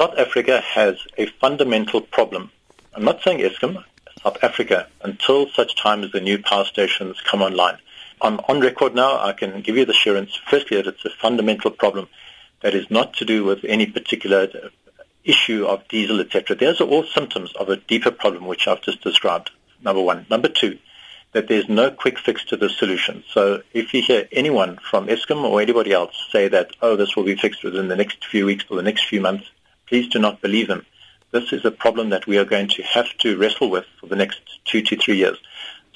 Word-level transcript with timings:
South 0.00 0.16
Africa 0.16 0.60
has 0.60 0.96
a 1.16 1.26
fundamental 1.26 2.00
problem. 2.00 2.52
I'm 2.94 3.02
not 3.02 3.20
saying 3.20 3.40
Eskom, 3.40 3.82
South 4.22 4.36
Africa, 4.44 4.86
until 5.02 5.48
such 5.48 5.74
time 5.74 6.04
as 6.04 6.12
the 6.12 6.20
new 6.20 6.40
power 6.40 6.64
stations 6.66 7.20
come 7.28 7.42
online. 7.42 7.78
I'm 8.22 8.38
on 8.46 8.60
record 8.60 8.94
now. 8.94 9.18
I 9.18 9.32
can 9.32 9.60
give 9.60 9.76
you 9.76 9.84
the 9.84 9.90
assurance, 9.90 10.38
firstly, 10.48 10.76
that 10.76 10.86
it's 10.86 11.04
a 11.04 11.10
fundamental 11.10 11.72
problem 11.72 12.06
that 12.60 12.76
is 12.76 12.88
not 12.92 13.14
to 13.14 13.24
do 13.24 13.42
with 13.42 13.64
any 13.64 13.86
particular 13.86 14.70
issue 15.24 15.66
of 15.66 15.88
diesel, 15.88 16.20
etc. 16.20 16.54
Those 16.54 16.80
are 16.80 16.84
all 16.84 17.02
symptoms 17.02 17.52
of 17.54 17.68
a 17.68 17.76
deeper 17.76 18.12
problem, 18.12 18.46
which 18.46 18.68
I've 18.68 18.82
just 18.82 19.02
described, 19.02 19.50
number 19.82 20.00
one. 20.00 20.26
Number 20.30 20.48
two, 20.48 20.78
that 21.32 21.48
there's 21.48 21.68
no 21.68 21.90
quick 21.90 22.20
fix 22.20 22.44
to 22.44 22.56
the 22.56 22.68
solution. 22.68 23.24
So 23.32 23.62
if 23.74 23.92
you 23.92 24.02
hear 24.02 24.28
anyone 24.30 24.78
from 24.88 25.08
Eskom 25.08 25.42
or 25.42 25.60
anybody 25.60 25.92
else 25.92 26.14
say 26.30 26.46
that, 26.46 26.70
oh, 26.82 26.94
this 26.94 27.16
will 27.16 27.24
be 27.24 27.34
fixed 27.34 27.64
within 27.64 27.88
the 27.88 27.96
next 27.96 28.24
few 28.24 28.46
weeks 28.46 28.64
or 28.70 28.76
the 28.76 28.84
next 28.84 29.06
few 29.06 29.20
months, 29.20 29.50
please 29.88 30.08
do 30.08 30.18
not 30.18 30.40
believe 30.40 30.68
them. 30.68 30.84
This 31.30 31.52
is 31.52 31.64
a 31.64 31.70
problem 31.70 32.10
that 32.10 32.26
we 32.26 32.38
are 32.38 32.44
going 32.44 32.68
to 32.68 32.82
have 32.82 33.08
to 33.18 33.36
wrestle 33.36 33.70
with 33.70 33.84
for 34.00 34.06
the 34.06 34.16
next 34.16 34.40
two 34.64 34.82
to 34.82 34.96
three 34.96 35.16
years. 35.16 35.38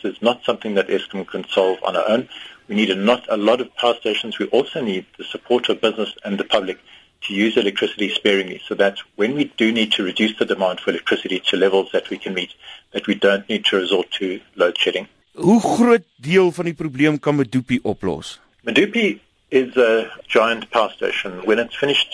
So 0.01 0.09
it's 0.09 0.21
not 0.21 0.45
something 0.45 0.75
that 0.75 0.89
Eskom 0.89 1.27
can 1.27 1.47
solve 1.49 1.79
on 1.85 1.97
our 1.97 2.09
own. 2.09 2.29
We 2.69 2.75
need 2.75 2.91
a, 2.91 2.95
not 2.95 3.25
a 3.29 3.37
lot 3.37 3.61
of 3.61 3.75
power 3.77 3.95
stations. 3.95 4.39
We 4.39 4.47
also 4.47 4.83
need 4.83 5.07
the 5.17 5.25
support 5.25 5.69
of 5.69 5.81
business 5.81 6.13
and 6.25 6.39
the 6.39 6.45
public 6.45 6.79
to 7.23 7.35
use 7.35 7.57
electricity 7.57 8.09
sparingly 8.11 8.61
so 8.67 8.75
that 8.75 8.99
when 9.17 9.35
we 9.35 9.45
do 9.57 9.73
need 9.73 9.93
to 9.93 10.03
reduce 10.03 10.37
the 10.39 10.45
demand 10.45 10.81
for 10.81 10.91
electricity 10.91 11.41
to 11.49 11.57
levels 11.57 11.91
that 11.93 12.11
we 12.11 12.19
can 12.19 12.35
meet, 12.35 12.53
that 12.93 13.07
we 13.07 13.15
don't 13.15 13.49
need 13.49 13.65
to 13.67 13.77
resort 13.77 14.11
to 14.19 14.41
load 14.57 14.77
shedding. 14.77 15.07
Hoe 15.35 15.61
groot 15.61 16.05
deel 16.21 16.51
van 16.53 16.65
die 16.65 16.75
probleem 16.75 17.19
kan 17.19 17.37
Medupi 17.37 17.79
oplos? 17.83 18.39
Medupi 18.69 19.21
is 19.49 19.77
a 19.77 20.11
giant 20.29 20.69
power 20.71 20.91
station. 20.91 21.41
When 21.47 21.59
it's 21.59 21.77
finished 21.77 22.13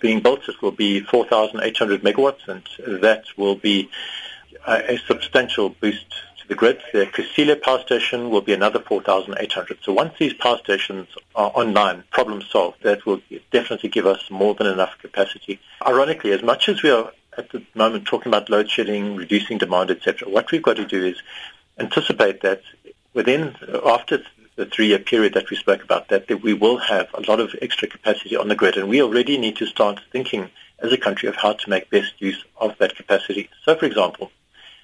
being 0.00 0.20
built, 0.20 0.48
it 0.48 0.60
will 0.62 0.70
be 0.70 1.00
4,800 1.00 2.02
megawatts, 2.02 2.48
and 2.48 2.62
that 3.02 3.24
will 3.36 3.56
be 3.56 3.88
a, 4.66 4.98
substantial 5.06 5.70
boost 5.70 6.08
to 6.40 6.48
the 6.48 6.54
grid. 6.54 6.80
The 6.92 7.06
Kusile 7.06 7.60
power 7.60 7.80
station 7.80 8.30
will 8.30 8.40
be 8.40 8.52
another 8.52 8.80
4,800. 8.80 9.78
So 9.82 9.92
once 9.92 10.14
these 10.18 10.34
power 10.34 10.58
stations 10.58 11.08
are 11.34 11.50
online, 11.54 12.04
problem 12.10 12.42
solved, 12.42 12.82
that 12.82 13.04
will 13.06 13.20
definitely 13.50 13.90
give 13.90 14.06
us 14.06 14.30
more 14.30 14.54
than 14.54 14.66
enough 14.66 14.96
capacity. 14.98 15.60
Ironically, 15.86 16.32
as 16.32 16.42
much 16.42 16.68
as 16.68 16.82
we 16.82 16.90
are 16.90 17.12
at 17.36 17.50
the 17.50 17.62
moment 17.74 18.06
talking 18.06 18.30
about 18.30 18.48
load 18.48 18.70
shedding, 18.70 19.16
reducing 19.16 19.58
demand, 19.58 19.90
etc., 19.90 20.28
what 20.28 20.50
we've 20.50 20.62
got 20.62 20.76
to 20.76 20.86
do 20.86 21.04
is 21.04 21.20
anticipate 21.78 22.42
that 22.42 22.62
within, 23.12 23.56
after 23.84 24.22
the 24.56 24.66
three-year 24.66 25.00
period 25.00 25.34
that 25.34 25.50
we 25.50 25.56
spoke 25.56 25.82
about, 25.82 26.08
that 26.08 26.28
we 26.42 26.54
will 26.54 26.78
have 26.78 27.08
a 27.14 27.22
lot 27.22 27.40
of 27.40 27.54
extra 27.60 27.88
capacity 27.88 28.36
on 28.36 28.48
the 28.48 28.54
grid, 28.54 28.76
and 28.76 28.88
we 28.88 29.02
already 29.02 29.36
need 29.38 29.56
to 29.56 29.66
start 29.66 30.00
thinking 30.12 30.48
as 30.78 30.92
a 30.92 30.98
country 30.98 31.28
of 31.28 31.36
how 31.36 31.52
to 31.52 31.70
make 31.70 31.90
best 31.90 32.12
use 32.18 32.44
of 32.56 32.76
that 32.78 32.96
capacity. 32.96 33.48
So, 33.64 33.74
for 33.76 33.86
example, 33.86 34.30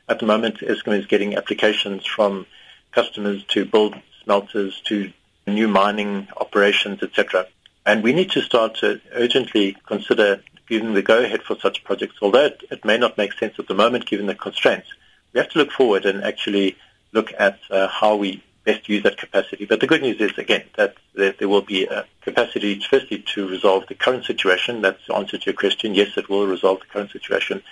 at 0.08 0.18
the 0.18 0.26
moment, 0.26 0.58
Eskom 0.58 0.98
is 0.98 1.06
getting 1.06 1.36
applications 1.36 2.04
from 2.04 2.46
customers 2.92 3.44
to 3.44 3.64
build 3.64 3.94
smelters, 4.24 4.80
to 4.86 5.12
new 5.46 5.68
mining 5.68 6.28
operations, 6.36 7.02
etc. 7.02 7.46
And 7.86 8.02
we 8.02 8.12
need 8.12 8.30
to 8.32 8.42
start 8.42 8.76
to 8.76 9.00
urgently 9.12 9.76
consider 9.86 10.42
giving 10.68 10.94
the 10.94 11.02
go-ahead 11.02 11.42
for 11.42 11.56
such 11.58 11.84
projects, 11.84 12.16
although 12.22 12.46
it, 12.46 12.62
it, 12.70 12.84
may 12.84 12.96
not 12.96 13.18
make 13.18 13.32
sense 13.34 13.54
at 13.58 13.66
the 13.66 13.74
moment 13.74 14.06
given 14.06 14.26
the 14.26 14.34
constraints. 14.34 14.88
We 15.32 15.40
have 15.40 15.50
to 15.50 15.58
look 15.58 15.72
forward 15.72 16.06
and 16.06 16.22
actually 16.22 16.76
look 17.12 17.32
at 17.38 17.58
uh, 17.70 17.88
how 17.88 18.16
we 18.16 18.42
best 18.70 18.88
use 18.88 19.02
that 19.06 19.18
capacity. 19.24 19.64
But 19.70 19.80
the 19.80 19.90
good 19.92 20.02
news 20.06 20.20
is, 20.20 20.34
again, 20.46 20.64
that 20.78 20.92
there, 21.18 21.34
there 21.38 21.50
will 21.52 21.66
be 21.76 21.80
a 21.98 22.00
capacity, 22.28 22.72
firstly, 22.92 23.18
to 23.34 23.40
resolve 23.56 23.82
the 23.90 23.98
current 24.04 24.24
situation. 24.32 24.72
That's 24.86 25.04
the 25.06 25.14
answer 25.20 25.36
to 25.38 25.46
your 25.50 25.58
question. 25.64 25.94
Yes, 25.94 26.10
it 26.16 26.26
will 26.30 26.46
resolve 26.56 26.78
the 26.80 26.90
current 26.94 27.10
situation. 27.18 27.62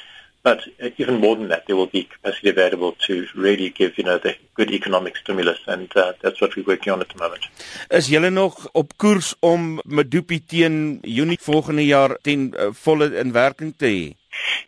But 0.48 0.60
even 1.02 1.16
more 1.24 1.36
than 1.36 1.48
that, 1.52 1.66
there 1.66 1.76
will 1.80 1.92
be 1.98 2.04
capacity 2.04 2.48
available 2.56 2.92
to 3.06 3.14
really 3.34 3.70
give, 3.70 3.92
you 3.98 4.04
know, 4.04 4.18
the 4.26 4.34
good 4.58 4.70
economic 4.70 5.14
stimulus, 5.16 5.58
and 5.66 5.88
uh, 5.96 6.12
that's 6.22 6.40
what 6.40 6.54
we're 6.54 6.70
working 6.74 6.92
on 6.92 7.00
at 7.00 7.10
the 7.12 7.18
moment. 7.18 7.42
Is 7.90 8.06
julle 8.08 8.30
nog 8.30 8.54
op 8.72 8.94
koers 8.96 9.34
om 9.40 9.80
Medupi 9.84 10.38
teen 10.46 10.98
Junie 11.02 11.38
volgende 11.40 11.84
jaar 11.86 12.16
ten 12.22 12.54
uh, 12.54 12.68
volle 12.72 13.10
in 13.18 13.32
werking 13.32 13.74
te 13.76 13.86
hê? 13.86 14.14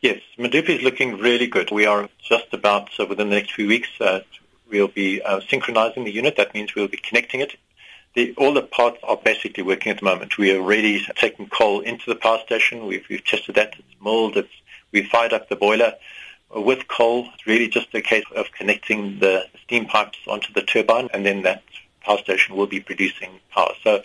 Yes, 0.00 0.20
Medupi 0.36 0.76
is 0.78 0.82
looking 0.82 1.20
really 1.22 1.46
good. 1.46 1.70
We 1.70 1.86
are 1.86 2.08
just 2.18 2.50
about 2.52 2.90
uh, 2.98 3.06
within 3.06 3.28
the 3.30 3.36
next 3.38 3.54
few 3.54 3.68
weeks 3.68 3.90
uh, 4.00 4.20
we'll 4.70 4.88
be 4.88 5.20
uh, 5.22 5.40
synchronizing 5.48 6.04
the 6.04 6.12
unit. 6.12 6.36
That 6.36 6.54
means 6.54 6.74
we'll 6.74 6.88
be 6.88 6.96
connecting 6.96 7.40
it. 7.40 7.56
The, 8.14 8.34
all 8.36 8.52
the 8.52 8.62
parts 8.62 8.98
are 9.04 9.16
basically 9.16 9.62
working 9.62 9.92
at 9.92 9.98
the 9.98 10.04
moment. 10.04 10.36
We 10.36 10.52
are 10.52 10.60
already 10.60 11.04
taking 11.16 11.48
coal 11.48 11.80
into 11.80 12.04
the 12.06 12.16
power 12.16 12.38
station. 12.44 12.86
We've, 12.86 13.04
we've 13.08 13.24
tested 13.24 13.54
that. 13.54 13.74
It's 13.78 14.02
milled. 14.02 14.36
It's 14.36 14.48
we 14.92 15.04
fired 15.04 15.32
up 15.32 15.48
the 15.48 15.56
boiler 15.56 15.94
with 16.54 16.88
coal. 16.88 17.28
It's 17.34 17.46
really 17.46 17.68
just 17.68 17.94
a 17.94 18.00
case 18.00 18.24
of 18.34 18.50
connecting 18.52 19.20
the 19.20 19.44
steam 19.64 19.86
pipes 19.86 20.18
onto 20.26 20.52
the 20.52 20.62
turbine, 20.62 21.08
and 21.14 21.24
then 21.24 21.42
that 21.42 21.62
power 22.00 22.18
station 22.18 22.56
will 22.56 22.66
be 22.66 22.80
producing 22.80 23.30
power. 23.50 23.72
So 23.84 24.02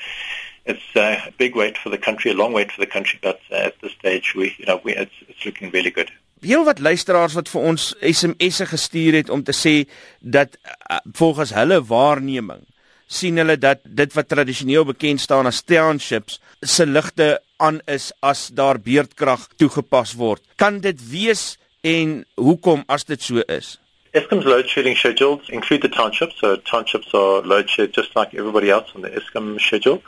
it's 0.66 0.84
a 0.96 1.34
big 1.38 1.56
wait 1.56 1.78
for 1.78 1.90
the 1.90 1.98
country, 1.98 2.32
a 2.32 2.34
long 2.36 2.54
wait 2.54 2.72
for 2.72 2.82
the 2.82 2.88
country, 2.88 3.20
but 3.22 3.40
uh, 3.52 3.56
at 3.56 3.82
this 3.82 3.94
stage, 3.94 4.34
we, 4.36 4.56
you 4.58 4.66
know, 4.66 4.82
we, 4.84 4.96
it's, 4.96 5.12
it's 5.28 5.46
looking 5.46 5.72
really 5.72 5.92
good. 5.92 6.12
Heel 6.46 6.64
wat 6.64 6.80
luisteraars 6.80 7.34
wat 7.34 7.50
vir 7.50 7.64
ons 7.72 7.84
SMS'e 8.06 8.68
gestuur 8.70 9.16
het 9.18 9.30
om 9.34 9.42
te 9.44 9.54
sê 9.56 9.76
dat 10.20 10.58
uh, 10.62 11.00
volgens 11.18 11.56
hulle 11.58 11.80
waarneming 11.90 12.62
sien 13.08 13.38
hulle 13.42 13.56
dat 13.58 13.82
dit 13.84 14.14
wat 14.14 14.30
tradisioneel 14.30 14.86
bekend 14.86 15.22
staan 15.22 15.50
as 15.50 15.64
townships 15.66 16.38
se 16.62 16.86
ligte 16.86 17.40
aan 17.58 17.80
is 17.90 18.12
as 18.20 18.50
daar 18.54 18.78
beurtkrag 18.82 19.48
toegepas 19.58 20.14
word. 20.22 20.44
Kan 20.62 20.80
dit 20.86 21.02
wees 21.10 21.58
en 21.82 22.22
hoekom 22.36 22.84
as 22.88 23.06
dit 23.10 23.22
so 23.22 23.42
is? 23.50 23.78
Eskom's 24.14 24.46
load 24.46 24.70
shedding 24.70 24.98
schedules 24.98 25.50
include 25.50 25.82
the 25.82 25.90
townships, 25.90 26.38
so 26.40 26.56
townships 26.58 27.14
are 27.14 27.42
load 27.42 27.70
shed 27.70 27.94
just 27.94 28.16
like 28.16 28.38
everybody 28.38 28.70
else 28.70 28.94
on 28.96 29.02
the 29.02 29.10
Eskom 29.10 29.58
schedule. 29.60 30.02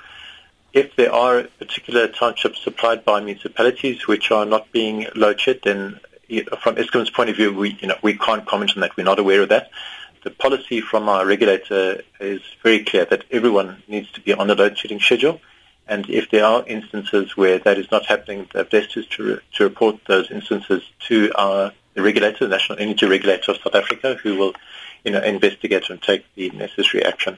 If 0.74 0.96
there 0.96 1.12
are 1.12 1.48
particular 1.58 2.08
townships 2.08 2.62
supplied 2.64 3.04
by 3.04 3.22
municipalities 3.22 4.08
which 4.08 4.32
are 4.32 4.46
not 4.46 4.72
being 4.72 5.08
load 5.16 5.42
shed, 5.42 5.62
then 5.64 6.00
from 6.62 6.76
Eskom's 6.76 7.10
point 7.10 7.30
of 7.30 7.36
view, 7.36 7.54
we 7.54 7.78
you 7.80 7.88
know 7.88 7.98
we 8.02 8.18
can't 8.18 8.46
comment 8.46 8.72
on 8.76 8.82
that. 8.82 8.96
We're 8.98 9.04
not 9.04 9.20
aware 9.20 9.42
of 9.42 9.50
that. 9.50 9.70
The 10.24 10.32
policy 10.32 10.82
from 10.82 11.08
our 11.08 11.26
regulator 11.26 12.02
is 12.20 12.42
very 12.64 12.84
clear 12.84 13.06
that 13.06 13.24
everyone 13.32 13.84
needs 13.88 14.12
to 14.12 14.22
be 14.22 14.34
on 14.34 14.48
the 14.48 14.56
load 14.56 14.78
shedding 14.78 15.00
schedule. 15.00 15.40
And 15.88 16.10
if 16.10 16.30
there 16.32 16.44
are 16.44 16.66
instances 16.68 17.38
where 17.38 17.60
that 17.60 17.78
is 17.78 17.90
not 17.92 18.06
happening, 18.08 18.50
the 18.54 18.66
best 18.66 18.98
is 18.98 19.08
to, 19.08 19.24
re- 19.24 19.40
to 19.54 19.64
report 19.64 20.04
those 20.06 20.30
instances 20.30 20.84
to 21.08 21.32
our 21.36 21.72
the 21.98 22.04
regulator, 22.04 22.46
the 22.46 22.50
National 22.50 22.78
Energy 22.78 23.08
Regulator 23.08 23.52
of 23.52 23.58
South 23.58 23.74
Africa, 23.74 24.14
who 24.22 24.36
will, 24.38 24.54
you 25.04 25.12
know, 25.12 25.22
investigate 25.22 25.90
and 25.90 26.00
take 26.00 26.24
the 26.36 26.52
necessary 26.52 27.04
action. 27.04 27.36